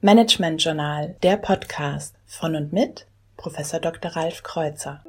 Management 0.00 0.62
Journal, 0.62 1.16
der 1.24 1.36
Podcast 1.38 2.14
von 2.24 2.54
und 2.54 2.72
mit 2.72 3.08
Professor 3.36 3.80
Dr. 3.80 4.12
Ralf 4.12 4.44
Kreuzer. 4.44 5.02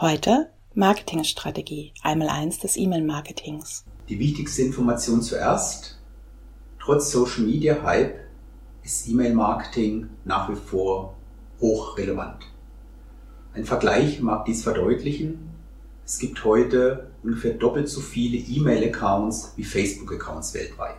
Heute 0.00 0.48
Marketingstrategie, 0.72 1.92
einmal 2.02 2.30
eins 2.30 2.60
des 2.60 2.78
E-Mail-Marketings. 2.78 3.84
Die 4.08 4.18
wichtigste 4.18 4.62
Information 4.62 5.20
zuerst. 5.20 6.00
Trotz 6.80 7.10
Social 7.10 7.44
Media 7.44 7.82
Hype 7.82 8.20
ist 8.82 9.06
E-Mail-Marketing 9.06 10.08
nach 10.24 10.48
wie 10.48 10.56
vor 10.56 11.14
hochrelevant. 11.60 12.42
Ein 13.52 13.66
Vergleich 13.66 14.22
mag 14.22 14.46
dies 14.46 14.62
verdeutlichen. 14.62 15.50
Es 16.06 16.18
gibt 16.18 16.42
heute 16.42 17.10
ungefähr 17.24 17.54
doppelt 17.54 17.88
so 17.88 18.00
viele 18.00 18.36
E-Mail-Accounts 18.36 19.54
wie 19.56 19.64
Facebook-Accounts 19.64 20.54
weltweit. 20.54 20.96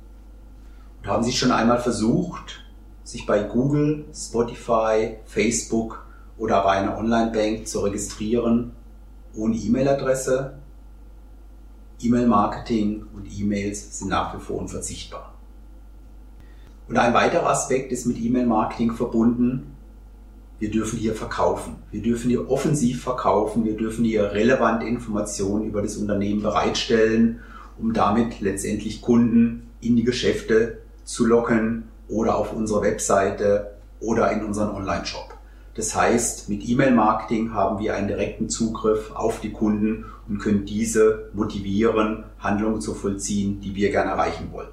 Und 1.02 1.08
haben 1.08 1.24
Sie 1.24 1.32
schon 1.32 1.52
einmal 1.52 1.80
versucht, 1.80 2.64
sich 3.04 3.26
bei 3.26 3.44
Google, 3.44 4.06
Spotify, 4.14 5.18
Facebook 5.26 6.06
oder 6.38 6.64
bei 6.64 6.72
einer 6.72 6.98
Online-Bank 6.98 7.68
zu 7.68 7.82
registrieren 7.82 8.72
ohne 9.36 9.56
E-Mail-Adresse? 9.56 10.58
E-Mail-Marketing 12.02 13.06
und 13.16 13.26
E-Mails 13.26 14.00
sind 14.00 14.10
nach 14.10 14.36
wie 14.36 14.42
vor 14.42 14.58
unverzichtbar. 14.58 15.34
Und 16.88 16.98
ein 16.98 17.14
weiterer 17.14 17.50
Aspekt 17.50 17.92
ist 17.92 18.06
mit 18.06 18.18
E-Mail-Marketing 18.18 18.94
verbunden. 18.94 19.75
Wir 20.60 20.72
dürfen 20.72 20.98
hier 20.98 21.16
verkaufen. 21.16 21.76
Wir 21.92 22.02
dürfen 22.02 22.30
hier 22.30 22.50
offensiv 22.50 23.04
verkaufen. 23.04 23.66
Wir 23.66 23.76
dürfen 23.76 24.06
hier 24.06 24.32
relevante 24.32 24.86
Informationen 24.86 25.66
über 25.66 25.82
das 25.82 25.98
Unternehmen 25.98 26.42
bereitstellen, 26.42 27.42
um 27.78 27.94
damit 27.94 28.40
letztendlich 28.40 29.02
Kunden 29.02 29.70
in 29.82 29.96
die 29.96 30.04
Geschäfte 30.04 30.80
zu 31.04 31.26
locken 31.26 31.84
oder 32.08 32.38
auf 32.38 32.54
unserer 32.54 32.84
Webseite 32.84 33.72
oder 34.00 34.32
in 34.32 34.46
unseren 34.46 34.70
Online-Shop. 34.70 35.36
Das 35.76 35.94
heißt, 35.94 36.48
mit 36.48 36.68
E-Mail-Marketing 36.68 37.54
haben 37.54 37.80
wir 37.80 37.96
einen 37.96 38.08
direkten 38.08 38.48
Zugriff 38.48 39.12
auf 39.14 39.42
die 39.42 39.52
Kunden 39.52 40.06
und 40.30 40.40
können 40.40 40.66
diese 40.66 41.30
motivieren, 41.34 42.24
Handlungen 42.40 42.80
zu 42.80 42.94
vollziehen, 42.94 43.60
die 43.60 43.76
wir 43.76 43.92
gerne 43.92 44.12
erreichen 44.12 44.50
wollen. 44.54 44.70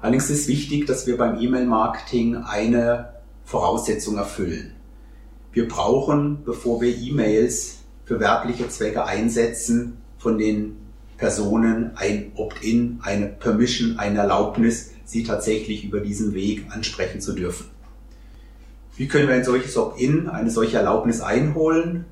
Allerdings 0.00 0.30
ist 0.30 0.48
wichtig, 0.48 0.86
dass 0.86 1.06
wir 1.06 1.18
beim 1.18 1.38
E-Mail-Marketing 1.38 2.36
eine 2.36 3.10
Voraussetzung 3.44 4.16
erfüllen. 4.16 4.72
Wir 5.52 5.68
brauchen, 5.68 6.44
bevor 6.44 6.80
wir 6.80 6.96
E-Mails 6.96 7.78
für 8.04 8.20
werbliche 8.20 8.68
Zwecke 8.68 9.04
einsetzen, 9.04 9.98
von 10.18 10.38
den 10.38 10.76
Personen 11.18 11.92
ein 11.96 12.32
Opt-in, 12.36 13.00
eine 13.02 13.26
Permission, 13.26 13.98
eine 13.98 14.20
Erlaubnis, 14.20 14.92
sie 15.04 15.24
tatsächlich 15.24 15.84
über 15.84 16.00
diesen 16.00 16.34
Weg 16.34 16.66
ansprechen 16.70 17.20
zu 17.20 17.32
dürfen. 17.32 17.66
Wie 18.96 19.08
können 19.08 19.28
wir 19.28 19.34
ein 19.34 19.44
solches 19.44 19.76
Opt-in, 19.76 20.28
eine 20.28 20.50
solche 20.50 20.78
Erlaubnis 20.78 21.20
einholen? 21.20 22.06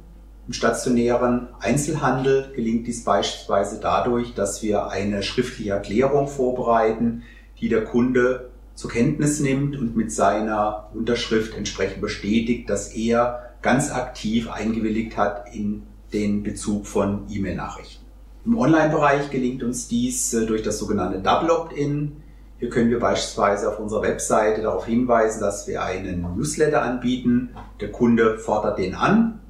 Im 0.46 0.52
stationären 0.52 1.48
Einzelhandel 1.60 2.52
gelingt 2.54 2.86
dies 2.86 3.04
beispielsweise 3.04 3.80
dadurch, 3.80 4.34
dass 4.34 4.62
wir 4.62 4.88
eine 4.88 5.22
schriftliche 5.22 5.70
Erklärung 5.70 6.28
vorbereiten, 6.28 7.22
die 7.60 7.68
der 7.68 7.84
Kunde 7.84 8.49
zur 8.80 8.90
Kenntnis 8.90 9.40
nimmt 9.40 9.76
und 9.76 9.94
mit 9.94 10.10
seiner 10.10 10.88
Unterschrift 10.94 11.54
entsprechend 11.54 12.00
bestätigt, 12.00 12.70
dass 12.70 12.94
er 12.94 13.50
ganz 13.60 13.92
aktiv 13.92 14.50
eingewilligt 14.50 15.18
hat 15.18 15.54
in 15.54 15.82
den 16.14 16.42
Bezug 16.42 16.86
von 16.86 17.26
E-Mail-Nachrichten. 17.28 18.06
Im 18.46 18.56
Online-Bereich 18.56 19.28
gelingt 19.28 19.62
uns 19.62 19.86
dies 19.86 20.32
äh, 20.32 20.46
durch 20.46 20.62
das 20.62 20.78
sogenannte 20.78 21.18
Double 21.18 21.50
Opt-in. 21.50 22.22
Hier 22.58 22.70
können 22.70 22.88
wir 22.88 23.00
beispielsweise 23.00 23.68
auf 23.68 23.78
unserer 23.78 24.00
Webseite 24.00 24.62
darauf 24.62 24.86
hinweisen, 24.86 25.42
dass 25.42 25.68
wir 25.68 25.82
einen 25.82 26.22
Newsletter 26.22 26.80
anbieten. 26.80 27.50
Der 27.82 27.92
Kunde 27.92 28.38
fordert 28.38 28.78
den 28.78 28.94
an. 28.94 29.40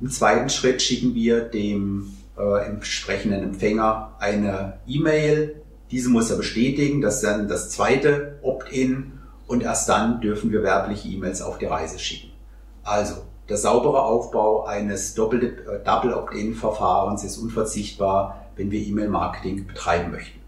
Im 0.00 0.10
zweiten 0.10 0.48
Schritt 0.48 0.80
schicken 0.80 1.16
wir 1.16 1.40
dem 1.40 2.12
äh, 2.38 2.66
entsprechenden 2.66 3.42
Empfänger 3.42 4.12
eine 4.20 4.74
E-Mail 4.86 5.63
diese 5.94 6.10
muss 6.10 6.28
er 6.28 6.36
bestätigen, 6.36 7.00
das 7.00 7.16
ist 7.16 7.22
dann 7.22 7.46
das 7.46 7.70
zweite 7.70 8.40
Opt-in 8.42 9.12
und 9.46 9.62
erst 9.62 9.88
dann 9.88 10.20
dürfen 10.20 10.50
wir 10.50 10.64
werbliche 10.64 11.08
E-Mails 11.08 11.40
auf 11.40 11.56
die 11.56 11.66
Reise 11.66 12.00
schicken. 12.00 12.32
Also, 12.82 13.14
der 13.48 13.58
saubere 13.58 14.02
Aufbau 14.02 14.64
eines 14.64 15.16
äh, 15.16 15.84
Double 15.84 16.14
Opt-in-Verfahrens 16.14 17.22
ist 17.22 17.38
unverzichtbar, 17.38 18.44
wenn 18.56 18.72
wir 18.72 18.80
E-Mail-Marketing 18.80 19.68
betreiben 19.68 20.10
möchten. 20.10 20.40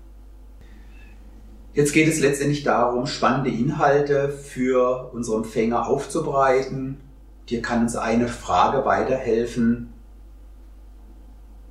Jetzt 1.75 1.93
geht 1.93 2.09
es 2.09 2.19
letztendlich 2.19 2.65
darum, 2.65 3.07
spannende 3.07 3.51
Inhalte 3.51 4.31
für 4.31 5.13
unsere 5.13 5.37
Empfänger 5.37 5.87
aufzubereiten. 5.87 6.99
Hier 7.45 7.63
kann 7.63 7.83
uns 7.83 7.95
eine 7.95 8.27
Frage 8.27 8.85
weiterhelfen. 8.85 9.93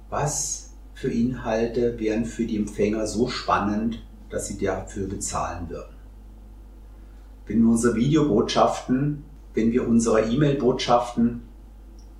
Was 0.10 0.65
für 1.06 1.12
Inhalte 1.12 2.00
wären 2.00 2.26
für 2.26 2.46
die 2.48 2.58
Empfänger 2.58 3.06
so 3.06 3.28
spannend, 3.28 4.04
dass 4.32 4.48
sie 4.48 4.58
dafür 4.58 5.08
bezahlen 5.08 5.70
würden. 5.70 5.96
Wenn 7.46 7.62
wir 7.62 7.70
unsere 7.70 7.96
Videobotschaften, 7.96 9.24
wenn 9.54 9.72
wir 9.72 9.88
unsere 9.88 10.22
E-Mail-Botschaften 10.22 11.44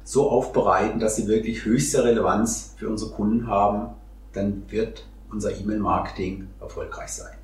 so 0.04 0.30
aufbereiten, 0.30 1.00
dass 1.00 1.16
sie 1.16 1.28
wirklich 1.28 1.66
höchste 1.66 2.04
Relevanz 2.04 2.76
für 2.78 2.88
unsere 2.88 3.10
Kunden 3.10 3.48
haben, 3.48 3.96
dann 4.34 4.62
wird 4.70 5.08
unser 5.32 5.60
E-Mail-Marketing 5.60 6.48
erfolgreich 6.62 7.10
sein. 7.10 7.36